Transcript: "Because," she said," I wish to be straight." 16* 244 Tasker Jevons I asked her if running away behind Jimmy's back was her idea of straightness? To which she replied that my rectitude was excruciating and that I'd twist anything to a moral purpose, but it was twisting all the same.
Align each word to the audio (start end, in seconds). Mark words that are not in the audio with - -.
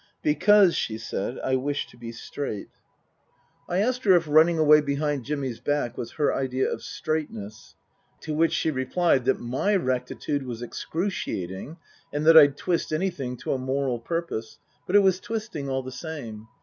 "Because," 0.23 0.75
she 0.75 0.97
said," 0.97 1.37
I 1.45 1.55
wish 1.57 1.85
to 1.85 1.95
be 1.95 2.11
straight." 2.11 2.69
16* 3.69 3.69
244 3.69 3.69
Tasker 3.69 3.69
Jevons 3.69 3.69
I 3.69 3.87
asked 3.87 4.03
her 4.05 4.15
if 4.31 4.35
running 4.35 4.57
away 4.57 4.81
behind 4.81 5.23
Jimmy's 5.25 5.59
back 5.59 5.95
was 5.95 6.11
her 6.13 6.33
idea 6.33 6.67
of 6.71 6.81
straightness? 6.81 7.75
To 8.21 8.33
which 8.33 8.51
she 8.51 8.71
replied 8.71 9.25
that 9.25 9.39
my 9.39 9.75
rectitude 9.75 10.47
was 10.47 10.63
excruciating 10.63 11.77
and 12.11 12.25
that 12.25 12.35
I'd 12.35 12.57
twist 12.57 12.91
anything 12.91 13.37
to 13.41 13.53
a 13.53 13.59
moral 13.59 13.99
purpose, 13.99 14.57
but 14.87 14.95
it 14.95 15.01
was 15.03 15.19
twisting 15.19 15.69
all 15.69 15.83
the 15.83 15.91
same. 15.91 16.47